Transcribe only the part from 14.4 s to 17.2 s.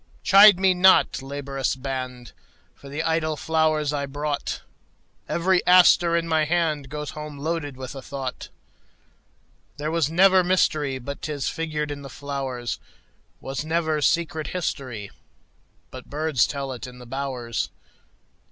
historyBut birds tell it in the